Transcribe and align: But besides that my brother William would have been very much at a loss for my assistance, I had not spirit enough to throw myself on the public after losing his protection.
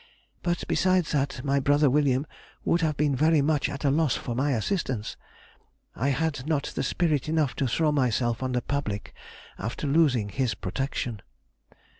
But 0.41 0.63
besides 0.67 1.11
that 1.11 1.43
my 1.45 1.59
brother 1.59 1.87
William 1.87 2.25
would 2.65 2.81
have 2.81 2.97
been 2.97 3.15
very 3.15 3.43
much 3.43 3.69
at 3.69 3.85
a 3.85 3.91
loss 3.91 4.15
for 4.15 4.33
my 4.33 4.53
assistance, 4.53 5.15
I 5.95 6.09
had 6.09 6.47
not 6.47 6.65
spirit 6.81 7.29
enough 7.29 7.55
to 7.57 7.67
throw 7.67 7.91
myself 7.91 8.41
on 8.41 8.53
the 8.53 8.63
public 8.63 9.13
after 9.59 9.85
losing 9.85 10.29
his 10.29 10.55
protection. 10.55 11.21